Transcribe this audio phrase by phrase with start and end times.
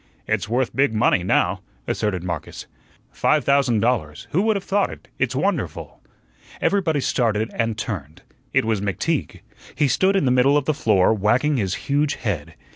[0.27, 2.65] "It's worth big money now," asserted Marcus.
[3.11, 4.25] "Five thousand dollars.
[4.31, 5.09] Who would have thought it?
[5.19, 6.01] It's wonderful."
[6.59, 8.23] Everybody started and turned.
[8.51, 9.41] It was McTeague.
[9.75, 12.55] He stood in the middle of the floor, wagging his huge head.